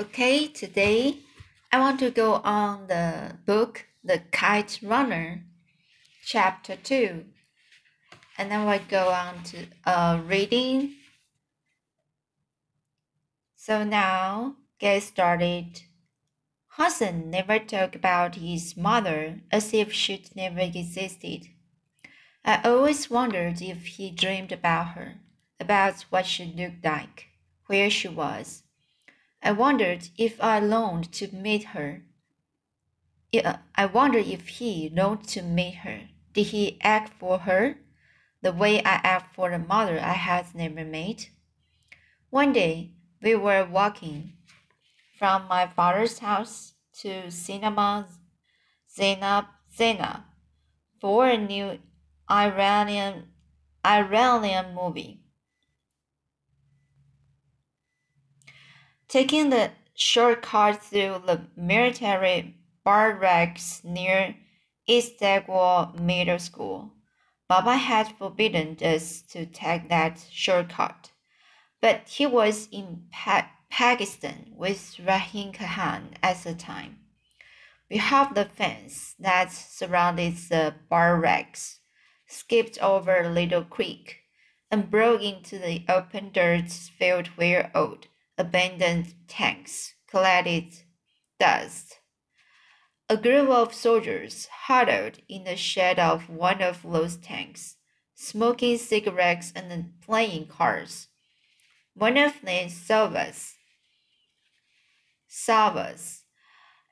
Okay, 0.00 0.46
today 0.46 1.16
I 1.72 1.80
want 1.80 1.98
to 1.98 2.12
go 2.12 2.34
on 2.44 2.86
the 2.86 3.32
book 3.44 3.86
The 4.04 4.20
Kite 4.30 4.78
Runner, 4.80 5.42
chapter 6.24 6.76
2. 6.76 7.24
And 8.38 8.48
then 8.48 8.64
we'll 8.64 8.78
go 8.88 9.08
on 9.08 9.42
to 9.42 9.66
uh, 9.84 10.20
reading. 10.24 10.94
So 13.56 13.82
now, 13.82 14.54
get 14.78 15.02
started. 15.02 15.82
Hassan 16.68 17.28
never 17.28 17.58
talked 17.58 17.96
about 17.96 18.36
his 18.36 18.76
mother 18.76 19.40
as 19.50 19.74
if 19.74 19.92
she'd 19.92 20.30
never 20.36 20.60
existed. 20.60 21.48
I 22.44 22.60
always 22.62 23.10
wondered 23.10 23.60
if 23.60 23.84
he 23.86 24.12
dreamed 24.12 24.52
about 24.52 24.90
her, 24.94 25.14
about 25.58 26.02
what 26.10 26.24
she 26.24 26.44
looked 26.44 26.84
like, 26.84 27.26
where 27.66 27.90
she 27.90 28.06
was 28.06 28.62
I 29.42 29.52
wondered 29.52 30.08
if 30.16 30.42
I 30.42 30.58
longed 30.58 31.12
to 31.14 31.34
meet 31.34 31.64
her. 31.74 32.02
I 33.74 33.86
wondered 33.86 34.26
if 34.26 34.48
he 34.48 34.88
longed 34.88 35.28
to 35.28 35.42
meet 35.42 35.76
her. 35.76 36.08
Did 36.32 36.46
he 36.46 36.78
act 36.82 37.12
for 37.18 37.38
her 37.40 37.78
the 38.42 38.52
way 38.52 38.78
I 38.80 39.00
act 39.04 39.34
for 39.34 39.50
the 39.50 39.58
mother 39.58 39.98
I 40.00 40.14
had 40.14 40.54
never 40.54 40.84
met? 40.84 41.30
One 42.30 42.52
day 42.52 42.92
we 43.22 43.34
were 43.34 43.64
walking 43.64 44.34
from 45.18 45.48
my 45.48 45.66
father's 45.66 46.18
house 46.18 46.74
to 47.00 47.30
cinema 47.30 48.08
Zainab 48.90 49.46
Zainab 49.74 50.22
for 51.00 51.26
a 51.26 51.36
new 51.36 51.78
Iranian 52.30 53.28
Iranian 53.84 54.74
movie. 54.74 55.22
Taking 59.08 59.48
the 59.48 59.70
shortcut 59.94 60.82
through 60.82 61.22
the 61.24 61.46
military 61.56 62.56
barracks 62.84 63.80
near 63.82 64.36
East 64.86 65.14
Istanbul 65.14 65.94
Middle 65.98 66.38
School, 66.38 66.92
Baba 67.48 67.76
had 67.76 68.14
forbidden 68.18 68.76
us 68.82 69.22
to 69.30 69.46
take 69.46 69.88
that 69.88 70.22
shortcut. 70.30 71.12
But 71.80 72.06
he 72.06 72.26
was 72.26 72.68
in 72.70 73.06
pa 73.10 73.50
Pakistan 73.70 74.52
with 74.54 74.98
Rahim 74.98 75.52
Khan 75.52 76.10
at 76.22 76.44
the 76.44 76.54
time. 76.54 76.98
We 77.90 77.96
hopped 77.96 78.34
the 78.34 78.44
fence 78.44 79.14
that 79.18 79.52
surrounded 79.52 80.36
the 80.36 80.74
barracks, 80.90 81.80
skipped 82.26 82.78
over 82.82 83.22
a 83.22 83.30
little 83.30 83.64
creek, 83.64 84.18
and 84.70 84.90
broke 84.90 85.22
into 85.22 85.58
the 85.58 85.86
open 85.88 86.30
dirt 86.30 86.70
field 86.70 87.28
where 87.28 87.70
old 87.74 88.08
abandoned 88.38 89.14
tanks 89.26 89.94
collected 90.08 90.74
dust. 91.38 91.98
A 93.10 93.16
group 93.16 93.48
of 93.48 93.74
soldiers 93.74 94.46
huddled 94.66 95.18
in 95.28 95.44
the 95.44 95.56
shed 95.56 95.98
of 95.98 96.28
one 96.28 96.62
of 96.62 96.82
those 96.82 97.16
tanks, 97.16 97.76
smoking 98.14 98.78
cigarettes 98.78 99.52
and 99.56 99.92
playing 100.00 100.46
cards. 100.46 101.08
One 101.94 102.16
of 102.16 102.40
them 102.42 102.68
saw 102.68 103.06
us. 103.06 103.54
Saw 105.26 105.68
us, 105.68 106.22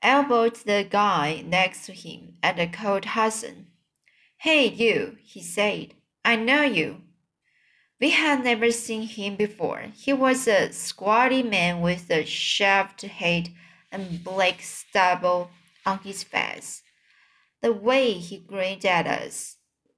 elbowed 0.01 0.55
the 0.57 0.87
guy 0.89 1.43
next 1.45 1.85
to 1.85 1.93
him 1.93 2.35
and 2.43 2.73
called 2.73 3.05
Hassan. 3.05 3.67
Hey, 4.37 4.67
you, 4.67 5.17
he 5.23 5.41
said. 5.41 5.93
I 6.25 6.35
know 6.35 6.63
you. 6.63 7.03
We 7.99 8.11
had 8.11 8.43
never 8.43 8.69
seen 8.69 9.07
him 9.07 9.37
before. 9.37 9.85
He 9.95 10.13
was 10.13 10.47
a 10.47 10.71
squatty 10.71 11.41
man 11.41 11.81
with 11.81 12.11
a 12.11 12.25
shaved 12.25 13.01
head 13.01 13.49
and 13.91 14.23
black 14.23 14.61
stubble 14.61 15.49
on 15.83 15.99
his 15.99 16.23
face. 16.23 16.83
The 17.61 17.73
way 17.73 18.13
he 18.13 18.37
grinned 18.37 18.85
at 18.85 19.07
us 19.07 19.57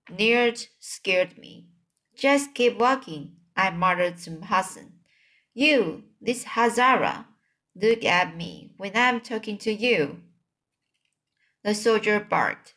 neared 0.10 0.66
scared 0.80 1.38
me. 1.38 1.68
Just 2.16 2.54
keep 2.54 2.78
walking, 2.78 3.36
I 3.58 3.72
muttered 3.72 4.18
to 4.20 4.32
Hassan. 4.46 4.94
You, 5.54 6.04
this 6.22 6.46
Hazara, 6.46 7.26
look 7.76 8.06
at 8.06 8.38
me 8.38 8.74
when 8.78 8.96
I'm 8.96 9.20
talking 9.20 9.58
to 9.60 9.74
you. 9.74 10.22
The 11.64 11.76
soldier 11.76 12.22
barked. 12.22 12.76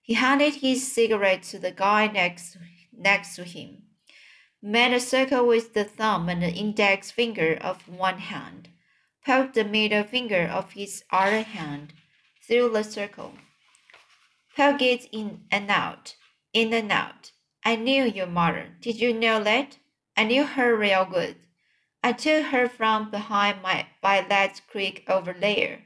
He 0.00 0.14
handed 0.14 0.54
his 0.56 0.90
cigarette 0.90 1.42
to 1.44 1.58
the 1.58 1.72
guy 1.72 2.06
next, 2.06 2.56
next 2.90 3.36
to 3.36 3.44
him 3.44 3.82
made 4.62 4.94
a 4.94 5.00
circle 5.00 5.46
with 5.46 5.74
the 5.74 5.84
thumb 5.84 6.28
and 6.28 6.40
the 6.40 6.52
index 6.52 7.10
finger 7.10 7.58
of 7.60 7.88
one 7.88 8.18
hand, 8.18 8.68
poked 9.26 9.54
the 9.54 9.64
middle 9.64 10.04
finger 10.04 10.44
of 10.46 10.72
his 10.72 11.02
other 11.10 11.42
hand 11.42 11.92
through 12.46 12.68
the 12.70 12.84
circle, 12.84 13.34
poked 14.56 14.80
it 14.80 15.04
in 15.10 15.40
and 15.50 15.68
out, 15.68 16.14
in 16.52 16.72
and 16.72 16.92
out. 16.92 17.32
I 17.64 17.76
knew 17.76 18.04
your 18.04 18.26
mother. 18.26 18.76
Did 18.80 19.00
you 19.00 19.12
know 19.12 19.42
that? 19.42 19.78
I 20.16 20.24
knew 20.24 20.44
her 20.44 20.76
real 20.76 21.04
good. 21.04 21.36
I 22.04 22.12
took 22.12 22.46
her 22.46 22.68
from 22.68 23.10
behind 23.10 23.62
my 23.62 23.86
by 24.00 24.20
that 24.28 24.60
creek 24.68 25.04
over 25.08 25.32
there. 25.32 25.84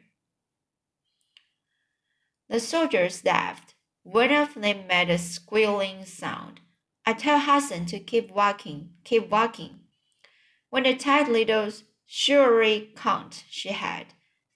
The 2.49 2.61
soldiers 2.61 3.25
laughed. 3.25 3.75
One 4.03 4.33
of 4.33 4.55
them 4.55 4.87
made 4.87 5.11
a 5.11 5.19
squealing 5.19 6.05
sound. 6.05 6.61
I 7.09 7.13
tell 7.13 7.39
Hassan 7.39 7.87
to 7.87 8.01
keep 8.01 8.33
walking, 8.33 8.91
keep 9.05 9.31
walking. 9.31 9.79
When 10.71 10.83
the 10.83 10.97
tight 10.97 11.29
little 11.29 11.71
surely 12.05 12.91
count 12.97 13.45
she 13.49 13.69
had, 13.69 14.07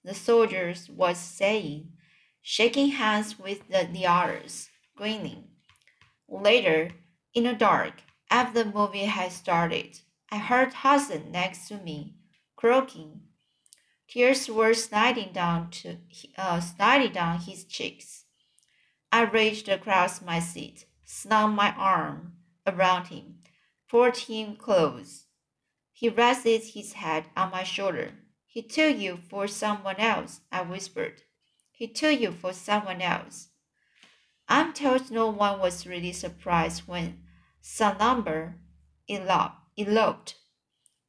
the 0.03 0.13
soldiers 0.13 0.89
was 0.89 1.17
saying, 1.17 1.93
shaking 2.41 2.89
hands 2.89 3.39
with 3.39 3.69
the, 3.69 3.87
the 3.89 4.05
others, 4.05 4.67
grinning. 4.97 5.45
Later, 6.27 6.89
in 7.33 7.45
the 7.45 7.53
dark, 7.53 8.01
after 8.29 8.65
the 8.65 8.69
movie 8.69 9.05
had 9.05 9.31
started, 9.31 10.01
I 10.29 10.37
heard 10.37 10.73
Hassan 10.73 11.31
next 11.31 11.69
to 11.69 11.77
me, 11.77 12.15
croaking. 12.57 13.21
Tears 14.09 14.49
were 14.49 14.73
sliding 14.73 15.31
down 15.31 15.69
to 15.69 15.99
uh, 16.37 16.59
sliding 16.59 17.13
down 17.13 17.39
his 17.39 17.63
cheeks. 17.63 18.25
I 19.09 19.21
reached 19.21 19.69
across 19.69 20.21
my 20.21 20.41
seat, 20.41 20.85
slung 21.05 21.55
my 21.55 21.73
arm 21.77 22.33
around 22.65 23.07
him, 23.07 23.39
him 23.91 24.55
close. 24.55 25.25
He 25.91 26.09
rested 26.09 26.63
his 26.63 26.93
head 26.93 27.25
on 27.35 27.51
my 27.51 27.63
shoulder. 27.63 28.13
He 28.47 28.61
took 28.61 28.97
you 28.97 29.19
for 29.29 29.47
someone 29.47 29.97
else, 29.97 30.41
I 30.51 30.61
whispered. 30.61 31.23
He 31.71 31.87
took 31.87 32.19
you 32.19 32.31
for 32.31 32.53
someone 32.53 33.01
else. 33.01 33.49
I'm 34.47 34.73
told 34.73 35.11
no 35.11 35.29
one 35.29 35.59
was 35.59 35.87
really 35.87 36.11
surprised 36.11 36.87
when 36.87 37.23
Sanaubar 37.63 38.55
eloped. 39.09 40.35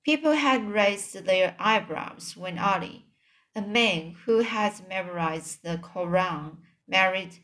People 0.05 0.33
had 0.33 0.71
raised 0.71 1.15
their 1.25 1.57
eyebrows 1.59 2.37
when 2.37 2.59
Ali, 2.59 3.07
a 3.55 3.63
man 3.63 4.17
who 4.25 4.41
has 4.41 4.83
memorized 4.89 5.63
the 5.63 5.79
Koran, 5.79 6.59
married 6.87 7.39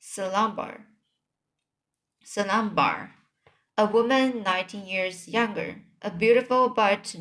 Salambar. 0.00 0.84
Salambar 2.24 3.10
a 3.78 3.86
woman 3.86 4.42
19 4.42 4.86
years 4.86 5.28
younger, 5.28 5.82
a 6.02 6.10
beautiful 6.10 6.68
but 6.68 7.14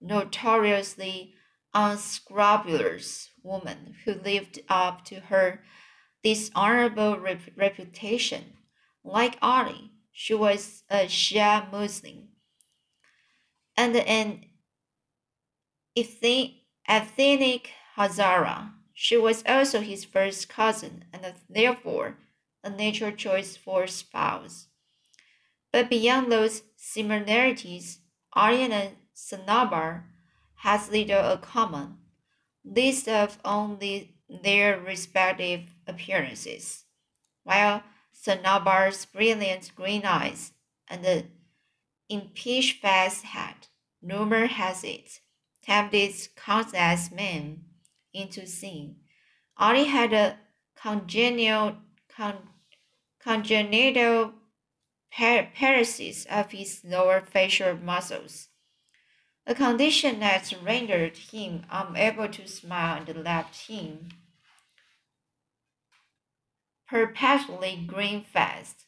notoriously 0.00 1.34
unscrupulous 1.74 3.30
woman 3.42 3.94
who 4.04 4.14
lived 4.14 4.60
up 4.68 5.04
to 5.04 5.20
her 5.20 5.62
dishonorable 6.22 7.18
rep 7.18 7.40
reputation. 7.56 8.54
Like 9.04 9.38
Ali, 9.40 9.92
she 10.12 10.34
was 10.34 10.84
a 10.90 11.06
Shia 11.06 11.70
Muslim 11.72 12.28
and 13.76 13.96
an 13.96 14.44
ethnic 15.96 17.70
Hazara. 17.96 18.72
She 18.92 19.16
was 19.16 19.42
also 19.46 19.80
his 19.80 20.04
first 20.04 20.48
cousin 20.48 21.04
and 21.12 21.34
therefore 21.48 22.18
a 22.62 22.70
natural 22.70 23.12
choice 23.12 23.56
for 23.56 23.86
spouse. 23.86 24.68
But 25.72 25.88
beyond 25.88 26.30
those 26.30 26.62
similarities, 26.76 28.00
Aryan 28.34 28.72
and 28.72 28.96
Sanaubar 29.14 30.04
has 30.56 30.90
little 30.90 31.32
in 31.32 31.38
common, 31.38 31.96
least 32.64 33.08
of 33.08 33.38
only 33.44 34.14
their 34.28 34.78
respective 34.78 35.74
appearances. 35.86 36.84
While 37.42 37.82
Sanaubar's 38.14 39.06
brilliant 39.06 39.74
green 39.74 40.04
eyes 40.04 40.52
and 40.86 41.04
the 41.04 41.24
impeach 42.08 42.74
face 42.74 43.22
had, 43.22 43.68
rumor 44.02 44.46
has 44.46 44.84
it, 44.84 45.20
tempted 45.62 46.14
countless 46.36 47.10
men 47.10 47.64
into 48.12 48.46
sin. 48.46 48.96
Ali 49.56 49.84
had 49.84 50.12
a 50.12 50.38
congenial, 50.74 51.76
con, 52.08 52.36
congenital 53.18 54.34
paralysis 55.16 56.24
of 56.26 56.52
his 56.52 56.82
lower 56.84 57.20
facial 57.20 57.76
muscles. 57.76 58.48
a 59.46 59.54
condition 59.54 60.20
that 60.20 60.52
rendered 60.64 61.16
him 61.16 61.64
unable 61.70 62.28
to 62.28 62.46
smile 62.46 63.02
and 63.06 63.24
left 63.24 63.66
him 63.66 64.08
perpetually 66.86 67.84
grin-faced. 67.86 68.84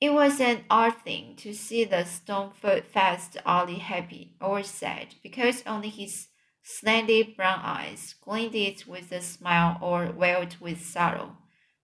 It 0.00 0.12
was 0.12 0.40
an 0.40 0.64
odd 0.68 0.96
thing 1.04 1.36
to 1.36 1.54
see 1.54 1.84
the 1.84 2.04
stone-faced 2.04 3.38
Ali 3.46 3.76
happy 3.76 4.34
or 4.40 4.62
sad, 4.62 5.14
because 5.22 5.62
only 5.66 5.88
his 5.90 6.28
slanted 6.62 7.36
brown 7.36 7.60
eyes 7.62 8.14
glinted 8.20 8.84
with 8.86 9.12
a 9.12 9.20
smile 9.20 9.78
or 9.80 10.10
wailed 10.10 10.56
with 10.60 10.84
sorrow. 10.84 11.36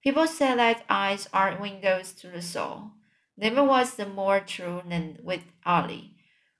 People 0.02 0.26
say 0.26 0.54
that 0.56 0.84
eyes 0.88 1.28
are 1.32 1.60
windows 1.60 2.12
to 2.12 2.28
the 2.28 2.40
soul. 2.40 2.92
Never 3.36 3.62
was 3.62 3.94
the 3.94 4.06
more 4.06 4.40
true 4.40 4.82
than 4.86 5.18
with 5.22 5.44
Ali, 5.64 6.16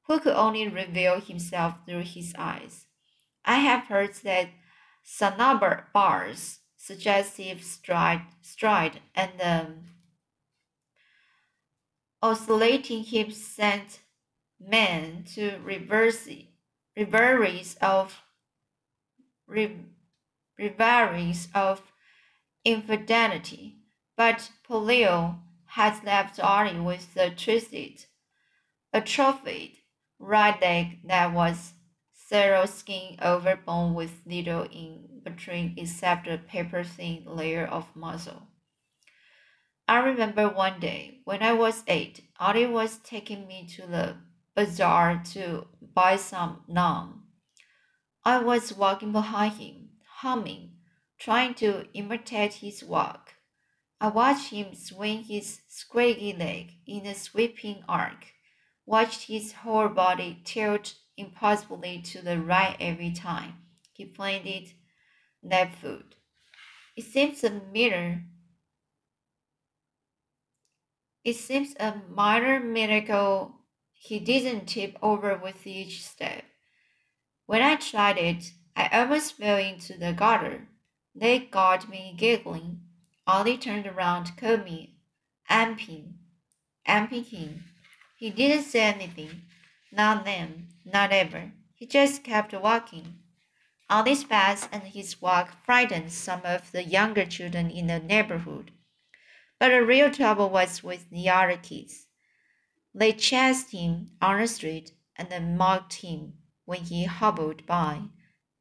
who 0.07 0.21
could 0.21 0.35
only 0.35 0.69
reveal 0.69 1.21
himself 1.21 1.75
through 1.87 2.03
his 2.03 2.35
eyes. 2.39 2.87
I 3.45 3.57
have 3.57 3.85
heard 3.85 4.15
that 4.25 4.51
sonobor 5.05 5.87
bars, 5.93 6.61
suggestive 6.77 7.63
stride, 7.65 8.23
stride 8.43 9.01
and 9.15 9.41
um, 9.41 9.85
oscillating 12.23 13.05
hips 13.05 13.39
sent 13.39 14.01
men 14.59 15.25
to 15.35 15.59
reverse, 15.65 16.29
reveries 16.97 17.77
of 17.81 18.23
reveries 20.59 21.49
of 21.55 21.90
infidelity, 22.65 23.79
but 24.17 24.51
polio 24.69 25.41
has 25.67 26.03
left 26.05 26.41
Ali 26.41 26.79
with 26.81 27.17
a 27.17 27.31
twisted, 27.31 28.07
atrophied 28.93 29.77
right 30.19 30.61
leg 30.61 30.99
that 31.07 31.33
was 31.33 31.73
zero 32.29 32.67
skin 32.67 33.17
over 33.23 33.57
bone 33.57 33.95
with 33.95 34.23
little 34.27 34.63
in 34.65 35.21
between 35.25 35.75
except 35.77 36.29
a 36.29 36.39
paper 36.39 36.85
thin 36.85 37.25
layer 37.27 37.67
of 37.67 37.95
muscle. 37.97 38.49
I 39.89 39.99
remember 39.99 40.49
one 40.49 40.79
day 40.79 41.21
when 41.25 41.43
I 41.43 41.53
was 41.53 41.83
eight, 41.89 42.23
Ali 42.39 42.67
was 42.67 42.99
taking 42.99 43.47
me 43.49 43.67
to 43.77 43.87
the 43.87 44.17
bazaar 44.55 45.23
to 45.33 45.67
buy 45.81 46.17
some 46.17 46.63
naan. 46.71 47.23
I 48.25 48.39
was 48.39 48.73
walking 48.73 49.13
behind 49.13 49.55
him, 49.55 49.89
humming, 50.19 50.70
trying 51.21 51.55
to 51.55 51.87
imitate 51.95 52.55
his 52.55 52.83
walk. 52.83 53.35
I 54.01 54.09
watched 54.09 54.51
him 54.51 54.75
swing 54.75 55.25
his 55.25 55.61
squiggy 55.71 56.37
leg 56.39 56.73
in 56.87 57.07
a 57.07 57.15
sweeping 57.15 57.85
arc, 57.89 58.33
watched 58.87 59.29
his 59.29 59.53
whole 59.53 59.89
body 59.91 60.41
tilt 60.45 60.97
impossibly 61.17 62.03
to 62.03 62.23
the 62.23 62.41
right 62.41 62.77
every 62.81 63.13
time 63.13 63.55
he 63.93 64.07
planted 64.07 64.73
that 65.45 65.75
foot. 65.77 66.17
It 66.97 67.05
seems 67.05 67.45
a 67.45 67.51
mirror 67.51 68.25
it 71.25 71.37
seems 71.37 71.75
a 71.79 72.03
minor 72.09 72.61
miracle 72.61 73.55
he 73.93 74.19
didn't 74.19 74.67
tip 74.67 74.97
over 75.03 75.37
with 75.37 75.67
each 75.67 76.03
step. 76.03 76.45
When 77.45 77.61
I 77.61 77.77
tried 77.77 78.17
it, 78.17 78.53
I 78.75 78.89
almost 79.01 79.35
fell 79.35 79.59
into 79.59 79.99
the 79.99 80.15
gutter. 80.15 80.70
They 81.15 81.41
got 81.41 81.89
me 81.89 82.15
giggling. 82.17 82.81
Ali 83.27 83.59
turned 83.59 83.87
around, 83.87 84.37
called 84.37 84.65
me 84.65 84.97
amping, 85.51 86.15
amping. 86.87 87.63
He 88.17 88.31
didn't 88.31 88.65
say 88.65 88.81
anything. 88.81 89.43
Not 89.93 90.25
then, 90.25 90.69
not 90.85 91.13
ever. 91.13 91.53
He 91.75 91.87
just 91.87 92.23
kept 92.23 92.53
walking. 92.53 93.19
Ali's 93.91 94.23
pace 94.23 94.69
and 94.71 94.85
his 94.85 95.21
walk 95.21 95.65
frightened 95.65 96.13
some 96.13 96.43
of 96.45 96.71
the 96.71 96.85
younger 96.85 97.27
children 97.27 97.71
in 97.71 97.89
the 97.89 97.99
neighborhood. 97.99 98.71
But 99.59 99.71
the 99.71 99.85
real 99.85 100.11
trouble 100.11 100.49
was 100.49 100.85
with 100.85 101.11
the 101.11 101.29
other 101.29 101.57
kids. 101.57 102.07
They 102.95 103.13
chased 103.13 103.73
him 103.73 104.13
on 104.23 104.41
the 104.41 104.47
street 104.47 104.93
and 105.17 105.29
then 105.29 105.57
mocked 105.57 105.95
him 105.95 106.35
when 106.65 106.83
he 106.83 107.05
hobbled 107.05 107.67
by. 107.67 108.03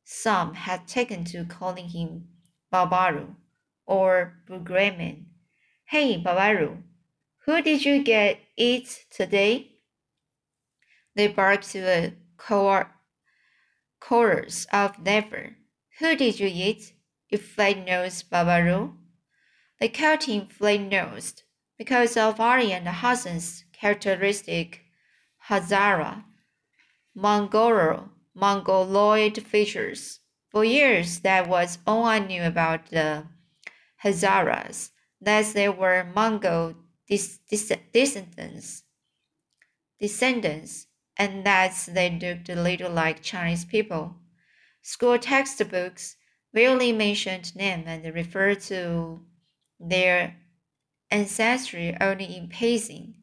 Some 0.04 0.56
had 0.56 0.88
taken 0.88 1.24
to 1.26 1.46
calling 1.46 1.90
him 1.90 2.28
Babalu 2.72 3.36
or 3.86 4.36
Bugreman. 4.48 5.26
Hey, 5.86 6.22
Babalu, 6.22 6.84
who 7.46 7.62
did 7.62 7.84
you 7.84 8.04
get 8.04 8.40
eat 8.56 9.06
today? 9.10 9.80
They 11.16 11.28
barked 11.28 11.72
to 11.72 11.80
a 11.80 12.14
chorus 14.00 14.68
of 14.72 15.00
never. 15.00 15.56
Who 16.00 16.16
did 16.16 16.40
you 16.40 16.48
eat, 16.48 16.94
you 17.30 17.38
flat-nosed 17.38 18.30
Babalu? 18.30 18.94
They 19.80 19.90
called 19.90 20.24
him 20.24 20.48
flat-nosed 20.48 21.44
because 21.78 22.16
of 22.16 22.40
Ali 22.40 22.72
and 22.72 22.88
Hassan's 22.88 23.64
characteristic 23.74 24.82
Hazara, 25.50 26.24
Mongolo, 27.18 28.10
Mongoloid 28.36 29.42
features. 29.44 30.20
For 30.50 30.64
years, 30.64 31.20
that 31.20 31.48
was 31.48 31.78
all 31.86 32.06
I 32.06 32.20
knew 32.20 32.44
about 32.44 32.88
the 32.88 33.28
Hazaras, 34.04 34.92
that 35.22 35.46
they 35.54 35.70
were 35.70 36.12
Mongol 36.16 36.76
descendants, 37.08 38.84
descendants, 40.00 40.88
and 41.18 41.46
that 41.46 41.90
they 41.92 42.10
looked 42.10 42.50
a 42.50 42.56
little 42.56 42.92
like 42.92 43.22
Chinese 43.22 43.66
people. 43.66 44.16
School 44.82 45.20
textbooks 45.20 46.16
rarely 46.54 46.94
mentioned 46.94 47.52
them 47.56 47.84
and 47.86 48.14
referred 48.14 48.62
to 48.62 49.22
their 49.80 50.36
ancestry 51.12 51.96
only 52.00 52.38
in 52.38 52.48
passing. 52.48 53.16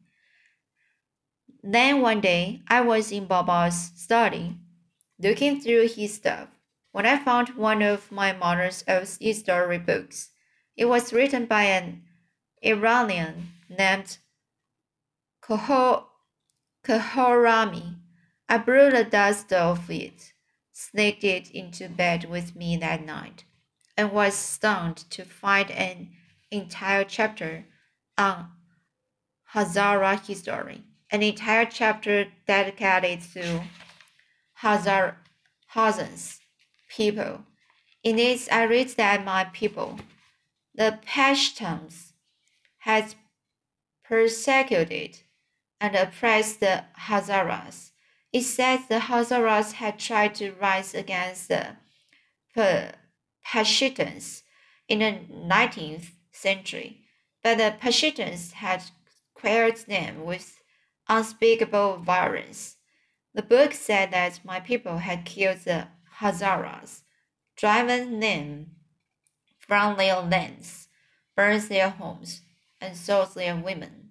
Then 1.63 2.01
one 2.01 2.21
day, 2.21 2.61
I 2.67 2.81
was 2.81 3.11
in 3.11 3.25
Baba's 3.25 3.91
study, 3.95 4.57
looking 5.19 5.59
through 5.59 5.87
his 5.89 6.13
stuff, 6.13 6.47
when 6.91 7.05
I 7.05 7.17
found 7.17 7.49
one 7.49 7.81
of 7.81 8.11
my 8.11 8.33
mother's 8.33 8.83
old 8.87 9.07
history 9.19 9.77
books. 9.77 10.29
It 10.75 10.85
was 10.85 11.13
written 11.13 11.45
by 11.45 11.63
an 11.63 12.03
Iranian 12.61 13.49
named 13.69 14.17
Khorami. 15.43 16.05
I 18.49 18.57
blew 18.57 18.89
the 18.91 19.03
dust 19.03 19.51
off 19.53 19.89
it, 19.89 20.33
sneaked 20.71 21.23
it 21.23 21.51
into 21.51 21.89
bed 21.89 22.29
with 22.29 22.55
me 22.55 22.77
that 22.77 23.05
night, 23.05 23.43
and 23.97 24.11
was 24.11 24.33
stunned 24.33 24.97
to 25.11 25.25
find 25.25 25.69
an 25.71 26.11
entire 26.51 27.03
chapter 27.03 27.65
on 28.17 28.51
Hazara 29.53 30.25
history, 30.25 30.83
an 31.11 31.23
entire 31.23 31.65
chapter 31.65 32.27
dedicated 32.45 33.21
to 33.33 33.63
Hazar 34.53 35.17
Hazans 35.73 36.39
people. 36.87 37.43
In 38.03 38.19
it, 38.19 38.47
I 38.51 38.63
read 38.63 38.89
that 38.97 39.25
my 39.25 39.45
people, 39.45 39.99
the 40.73 40.99
Pashtuns, 41.05 42.13
had 42.79 43.15
persecuted 44.03 45.19
and 45.81 45.95
oppressed 45.95 46.59
the 46.59 46.85
Hazaras. 47.07 47.91
It 48.31 48.43
says 48.43 48.81
the 48.87 48.99
Hazaras 48.99 49.73
had 49.73 49.99
tried 49.99 50.35
to 50.35 50.51
rise 50.53 50.93
against 50.93 51.49
the 51.49 51.75
Pashtuns 52.55 54.43
in 54.87 54.99
the 54.99 55.19
19th 55.31 56.11
century, 56.31 57.01
but 57.43 57.57
the 57.57 57.75
Pashtuns 57.79 58.53
had 58.53 58.83
quelled 59.33 59.77
them 59.87 60.23
with 60.23 60.61
unspeakable 61.09 61.97
violence. 61.97 62.77
The 63.33 63.43
book 63.43 63.73
said 63.73 64.11
that 64.11 64.39
my 64.43 64.59
people 64.59 64.97
had 64.99 65.25
killed 65.25 65.59
the 65.59 65.87
Hazaras, 66.19 67.01
driven 67.55 68.19
them 68.19 68.71
from 69.59 69.97
their 69.97 70.19
lands, 70.21 70.87
burned 71.35 71.63
their 71.63 71.89
homes, 71.89 72.41
and 72.81 72.95
sold 72.95 73.35
their 73.35 73.55
women. 73.55 74.09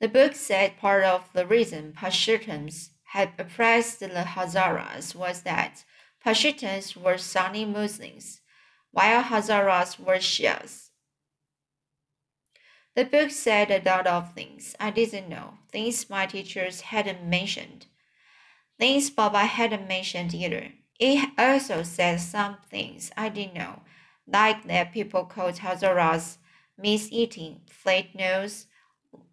The 0.00 0.08
book 0.08 0.34
said 0.34 0.78
part 0.78 1.04
of 1.04 1.30
the 1.34 1.46
reason 1.46 1.92
Pashtuns 1.92 2.90
had 3.12 3.32
oppressed 3.38 4.00
the 4.00 4.08
Hazaras 4.08 5.14
was 5.14 5.42
that 5.42 5.84
Pashtuns 6.24 6.96
were 6.96 7.18
Sunni 7.18 7.64
Muslims, 7.64 8.40
while 8.92 9.22
Hazaras 9.22 9.98
were 9.98 10.18
Shias. 10.18 10.90
The 12.94 13.04
book 13.04 13.30
said 13.30 13.70
a 13.70 13.82
lot 13.88 14.06
of 14.06 14.34
things 14.34 14.74
I 14.80 14.90
didn't 14.90 15.28
know, 15.28 15.58
things 15.70 16.08
my 16.08 16.26
teachers 16.26 16.80
hadn't 16.80 17.28
mentioned, 17.28 17.86
things 18.78 19.10
Baba 19.10 19.40
hadn't 19.40 19.86
mentioned 19.86 20.34
either. 20.34 20.72
It 21.00 21.30
also 21.38 21.82
said 21.82 22.20
some 22.20 22.58
things 22.70 23.10
I 23.16 23.30
didn't 23.30 23.54
know, 23.54 23.80
like 24.26 24.64
that 24.68 24.92
people 24.92 25.24
called 25.24 25.54
Hazaras 25.54 26.36
meat-eating, 26.78 27.62
flat-nosed, 27.70 28.66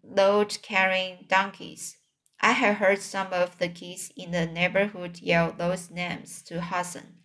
load-carrying 0.02 1.26
donkeys. 1.28 1.98
I 2.40 2.52
had 2.52 2.76
heard 2.76 3.02
some 3.02 3.32
of 3.32 3.58
the 3.58 3.68
kids 3.68 4.10
in 4.16 4.30
the 4.30 4.46
neighborhood 4.46 5.20
yell 5.20 5.52
those 5.52 5.90
names 5.90 6.40
to 6.44 6.62
Hassan. 6.62 7.16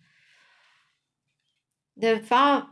The, 1.96 2.18
fo- 2.18 2.66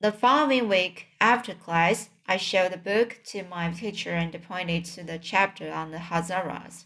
the 0.00 0.12
following 0.12 0.68
week, 0.68 1.06
after 1.20 1.54
class, 1.54 2.10
I 2.28 2.36
showed 2.36 2.72
the 2.72 2.78
book 2.78 3.20
to 3.26 3.42
my 3.42 3.72
teacher 3.72 4.12
and 4.12 4.40
pointed 4.42 4.84
to 4.84 5.02
the 5.02 5.18
chapter 5.18 5.72
on 5.72 5.90
the 5.90 5.98
Hazaras. 5.98 6.84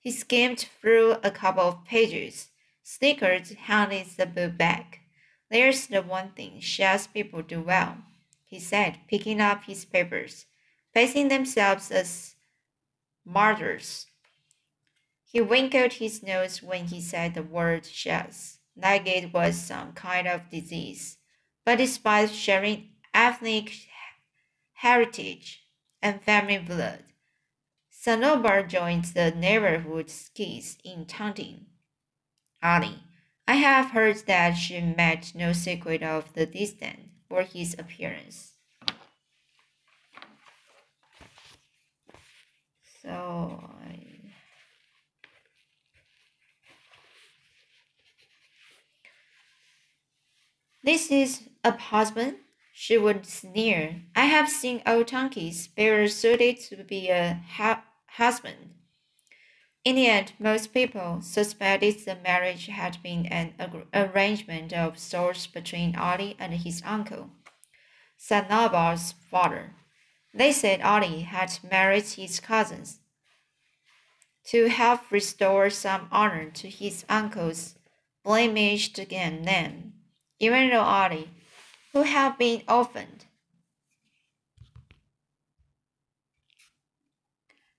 He 0.00 0.10
skimmed 0.10 0.68
through 0.80 1.16
a 1.22 1.30
couple 1.30 1.62
of 1.62 1.84
pages, 1.84 2.48
snickered, 2.84 3.48
handed 3.48 4.06
the 4.16 4.26
book 4.26 4.56
back. 4.56 5.00
There's 5.50 5.86
the 5.86 6.02
one 6.02 6.32
thing 6.32 6.60
Shah's 6.60 7.06
people 7.06 7.42
do 7.42 7.62
well, 7.62 7.96
he 8.44 8.60
said, 8.60 8.98
picking 9.08 9.40
up 9.40 9.64
his 9.64 9.84
papers, 9.84 10.46
facing 10.92 11.28
themselves 11.28 11.90
as 11.90 12.36
martyrs. 13.24 14.06
He 15.24 15.40
wrinkled 15.40 15.94
his 15.94 16.22
nose 16.22 16.62
when 16.62 16.86
he 16.86 17.00
said 17.00 17.34
the 17.34 17.42
word 17.42 17.86
Shahs, 17.86 18.58
like 18.76 19.06
it 19.08 19.32
was 19.32 19.56
some 19.56 19.92
kind 19.92 20.28
of 20.28 20.50
disease. 20.50 21.16
But 21.64 21.78
despite 21.78 22.30
sharing 22.30 22.90
ethnic 23.14 23.72
heritage 24.74 25.64
and 26.02 26.22
family 26.22 26.58
blood, 26.58 27.04
Sanaubar 27.90 28.68
joined 28.68 29.06
the 29.06 29.30
neighborhood 29.30 30.10
skis 30.10 30.76
in 30.84 31.06
taunting 31.06 31.66
Ali. 32.64 33.04
I 33.46 33.54
have 33.54 33.90
heard 33.92 34.16
that 34.26 34.54
she 34.54 34.80
made 34.80 35.36
no 35.36 35.52
secret 35.52 36.02
of 36.02 36.32
the 36.32 36.46
disdain 36.46 37.12
for 37.28 37.42
his 37.44 37.74
appearance. 37.78 38.54
So 43.02 43.60
I 43.84 44.32
This 50.84 51.10
is 51.10 51.48
a 51.64 51.76
husband, 51.76 52.36
she 52.72 52.96
would 52.96 53.26
sneer. 53.26 54.02
I 54.14 54.26
have 54.26 54.48
seen 54.48 54.82
old 54.86 55.08
donkeys 55.08 55.66
better 55.66 56.06
suited 56.06 56.60
to 56.68 56.84
be 56.84 57.08
a 57.08 57.42
ha- 57.56 57.82
husband. 58.06 58.74
In 59.84 59.96
the 59.96 60.06
end, 60.06 60.32
most 60.38 60.72
people 60.72 61.20
suspected 61.20 62.04
the 62.04 62.16
marriage 62.16 62.66
had 62.66 63.02
been 63.02 63.26
an 63.26 63.54
arrangement 63.92 64.72
of 64.72 64.98
sorts 64.98 65.46
between 65.46 65.94
Ali 65.94 66.36
and 66.38 66.54
his 66.54 66.82
uncle, 66.86 67.30
Sanaubar's 68.18 69.12
father. 69.30 69.74
They 70.32 70.52
said 70.52 70.80
Ali 70.80 71.20
had 71.20 71.58
married 71.62 72.04
his 72.04 72.40
cousins 72.40 73.00
to 74.46 74.68
help 74.68 75.10
restore 75.10 75.70
some 75.70 76.08
honor 76.10 76.50
to 76.50 76.68
his 76.68 77.04
uncle's 77.08 77.74
blemished 78.24 78.98
name 79.10 79.94
even 80.38 80.70
though 80.70 80.80
Ali, 80.80 81.30
who 81.92 82.02
had 82.02 82.36
been 82.36 82.62
orphaned 82.68 83.24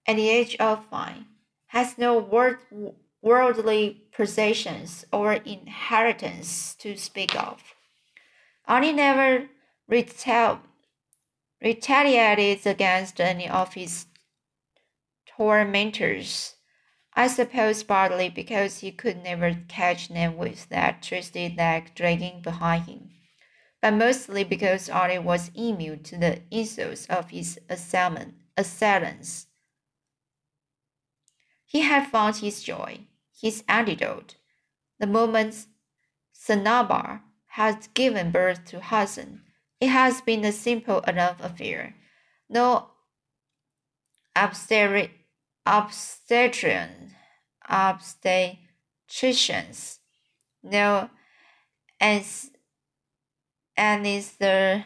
at 0.07 0.15
the 0.15 0.29
age 0.29 0.55
of 0.55 0.85
five, 0.89 1.23
has 1.75 1.97
no 1.97 2.17
worldly 3.21 4.01
possessions 4.11 5.05
or 5.11 5.33
inheritance 5.33 6.73
to 6.75 6.95
speak 6.95 7.35
of. 7.35 7.61
Ali 8.67 8.93
never 8.93 9.49
retal 9.91 10.61
retaliated 11.61 12.65
against 12.65 13.19
any 13.19 13.47
of 13.47 13.73
his 13.73 14.07
tormentors 15.27 16.55
I 17.17 17.27
suppose 17.27 17.81
partly 17.81 18.27
because 18.27 18.79
he 18.79 18.91
could 18.91 19.23
never 19.23 19.55
catch 19.69 20.09
them 20.09 20.35
with 20.35 20.67
that 20.67 21.01
twisted 21.01 21.55
leg 21.55 21.95
dragging 21.95 22.41
behind 22.41 22.87
him, 22.87 23.09
but 23.81 23.93
mostly 23.93 24.43
because 24.43 24.89
Ali 24.89 25.17
was 25.17 25.49
immune 25.55 26.03
to 26.03 26.17
the 26.17 26.41
insults 26.51 27.05
of 27.05 27.29
his 27.29 27.57
assailant, 27.69 28.33
assailants. 28.57 29.47
He 31.75 31.81
had 31.81 32.07
found 32.07 32.37
his 32.37 32.63
joy, 32.63 33.01
his 33.37 33.65
antidote, 33.67 34.37
the 34.97 35.07
moment 35.07 35.67
Sanaubar 36.33 37.23
had 37.47 37.93
given 37.93 38.31
birth 38.31 38.63
to 38.67 38.79
Hassan. 38.79 39.41
It 39.81 39.89
has 39.89 40.21
been 40.21 40.45
a 40.45 40.53
simple 40.53 41.01
enough 41.01 41.43
affair. 41.43 41.97
No 42.47 42.91
obstetric 44.37 45.11
obstetrician, 45.65 47.13
obstetricians, 47.69 49.99
no 50.63 51.09
as 51.99 52.51
anesthesia, 53.77 54.85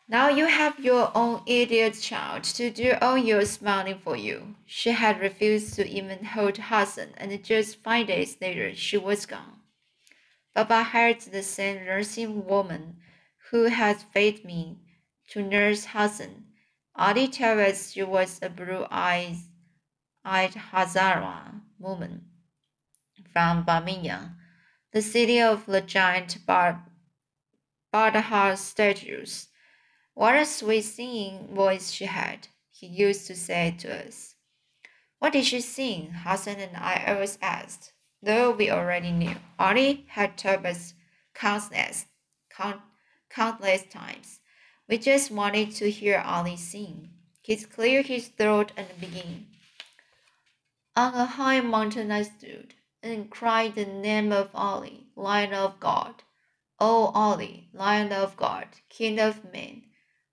now 0.08 0.28
you 0.28 0.46
have 0.46 0.80
your 0.80 1.10
own 1.14 1.42
idiot 1.46 1.98
child 2.00 2.42
to 2.44 2.70
do 2.70 2.94
all 3.02 3.18
your 3.18 3.44
smiling 3.44 3.98
for 3.98 4.16
you. 4.16 4.54
She 4.64 4.92
had 4.92 5.20
refused 5.20 5.74
to 5.74 5.86
even 5.86 6.24
hold 6.24 6.56
Hassan, 6.56 7.08
and 7.18 7.44
just 7.44 7.82
five 7.82 8.06
days 8.06 8.36
later 8.40 8.74
she 8.74 8.96
was 8.96 9.26
gone. 9.26 9.60
Baba 10.54 10.82
hired 10.82 11.20
the 11.20 11.42
same 11.42 11.84
nursing 11.84 12.46
woman 12.46 12.96
who 13.50 13.64
had 13.64 14.00
fed 14.14 14.44
me 14.44 14.78
to 15.30 15.42
nurse 15.42 15.84
Hassan. 15.84 16.46
Ali 16.96 17.28
tells 17.28 17.60
us 17.60 17.92
she 17.92 18.02
was 18.02 18.40
a 18.42 18.48
blue-eyed 18.48 19.36
Hazara 20.24 21.60
woman 21.78 22.24
from 23.32 23.64
Bamiyan, 23.64 24.36
the 24.92 25.02
city 25.02 25.40
of 25.40 25.66
the 25.66 25.80
giant 25.80 26.38
Buddha 27.92 28.56
statues. 28.56 29.48
What 30.18 30.34
a 30.34 30.44
sweet 30.46 30.82
singing 30.82 31.46
voice 31.54 31.92
she 31.92 32.06
had, 32.06 32.48
he 32.70 32.88
used 32.88 33.28
to 33.28 33.36
say 33.36 33.76
to 33.78 34.04
us. 34.04 34.34
What 35.20 35.32
did 35.32 35.44
she 35.44 35.60
sing? 35.60 36.10
Hassan 36.10 36.56
and 36.56 36.76
I 36.76 37.04
always 37.06 37.38
asked, 37.40 37.92
though 38.20 38.50
we 38.50 38.68
already 38.68 39.12
knew. 39.12 39.36
Ali 39.60 40.06
had 40.08 40.36
told 40.36 40.66
us 40.66 40.94
countless, 41.34 42.06
count, 42.50 42.80
countless 43.30 43.84
times. 43.84 44.40
We 44.88 44.98
just 44.98 45.30
wanted 45.30 45.70
to 45.76 45.88
hear 45.88 46.18
Ali 46.18 46.56
sing. 46.56 47.10
He 47.40 47.54
cleared 47.54 48.06
his 48.06 48.26
throat 48.26 48.72
and 48.76 48.88
began. 49.00 49.46
On 50.96 51.14
a 51.14 51.26
high 51.26 51.60
mountain 51.60 52.10
I 52.10 52.22
stood 52.22 52.74
and 53.04 53.30
cried 53.30 53.76
the 53.76 53.86
name 53.86 54.32
of 54.32 54.50
Ali, 54.52 55.06
Lion 55.14 55.54
of 55.54 55.78
God. 55.78 56.24
O 56.80 57.12
Ali, 57.14 57.68
Lion 57.72 58.12
of 58.12 58.36
God, 58.36 58.66
King 58.88 59.20
of 59.20 59.52
men, 59.52 59.84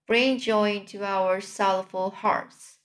bring 0.08 0.38
joy 0.38 0.78
into 0.78 1.04
our 1.04 1.42
sorrowful 1.42 2.12
hearts. 2.12 2.78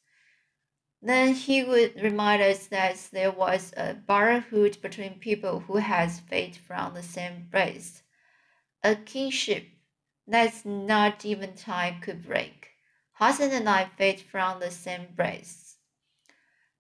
Then 1.02 1.34
he 1.34 1.64
would 1.64 2.00
remind 2.02 2.42
us 2.42 2.66
that 2.66 3.08
there 3.12 3.30
was 3.30 3.72
a 3.76 3.94
brotherhood 3.94 4.78
between 4.82 5.18
people 5.18 5.60
who 5.60 5.76
had 5.76 6.10
faith 6.10 6.56
from 6.56 6.94
the 6.94 7.02
same 7.02 7.48
breast, 7.50 8.02
a 8.82 8.94
kinship 8.96 9.66
that 10.26 10.64
not 10.64 11.24
even 11.24 11.54
time 11.54 12.00
could 12.00 12.26
break. 12.26 12.68
Hassan 13.14 13.50
and 13.50 13.68
I 13.68 13.86
fed 13.98 14.20
from 14.20 14.60
the 14.60 14.70
same 14.70 15.08
breasts. 15.14 15.76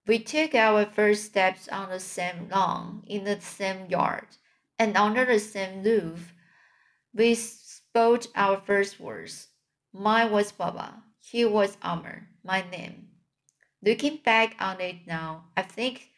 We 0.06 0.18
took 0.18 0.54
our 0.54 0.86
first 0.86 1.24
steps 1.24 1.68
on 1.68 1.90
the 1.90 2.00
same 2.00 2.48
lawn, 2.48 3.04
in 3.06 3.24
the 3.24 3.40
same 3.40 3.90
yard, 3.90 4.26
and 4.78 4.96
under 4.96 5.24
the 5.24 5.38
same 5.38 5.82
roof. 5.82 6.34
We 7.14 7.34
spoke 7.34 8.24
our 8.34 8.60
first 8.60 8.98
words. 8.98 9.49
Mine 9.92 10.30
was 10.30 10.52
Baba. 10.52 11.02
He 11.20 11.44
was 11.44 11.76
Amir, 11.82 12.28
my 12.44 12.62
name. 12.70 13.08
Looking 13.82 14.18
back 14.18 14.54
on 14.60 14.80
it 14.80 15.06
now, 15.06 15.46
I 15.56 15.62
think 15.62 16.10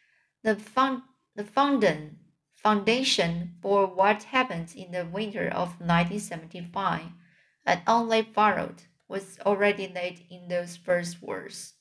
the, 0.43 0.55
fun, 0.55 1.03
the 1.35 1.43
foundation, 1.43 2.19
foundation 2.55 3.55
for 3.61 3.87
what 3.87 4.23
happened 4.23 4.73
in 4.75 4.91
the 4.91 5.05
winter 5.05 5.47
of 5.47 5.79
1975 5.79 7.01
and 7.65 7.81
only 7.87 8.21
followed 8.21 8.83
was 9.07 9.39
already 9.45 9.87
laid 9.87 10.25
in 10.29 10.47
those 10.47 10.75
first 10.75 11.21
words. 11.21 11.73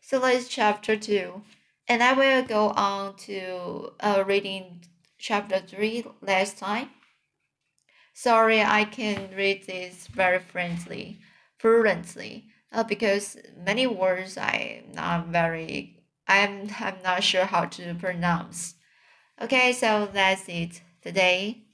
So 0.00 0.18
let's 0.18 0.48
chapter 0.48 0.96
2. 0.96 1.42
And 1.88 2.02
I 2.02 2.12
will 2.12 2.42
go 2.42 2.70
on 2.70 3.16
to 3.26 3.92
uh, 4.00 4.24
reading 4.26 4.82
chapter 5.18 5.60
3 5.60 6.04
last 6.22 6.58
time. 6.58 6.90
Sorry, 8.12 8.62
I 8.62 8.84
can 8.84 9.30
read 9.34 9.66
this 9.66 10.06
very 10.06 10.38
friendly, 10.38 11.20
fluently, 11.58 12.46
uh, 12.72 12.84
because 12.84 13.36
many 13.56 13.86
words 13.86 14.36
I'm 14.36 14.92
not 14.92 15.28
very, 15.28 16.04
I'm, 16.28 16.70
I'm 16.78 17.02
not 17.02 17.22
sure 17.24 17.46
how 17.46 17.64
to 17.66 17.94
pronounce. 17.94 18.74
Okay, 19.40 19.72
so 19.72 20.08
that's 20.12 20.48
it 20.48 20.82
today. 21.02 21.64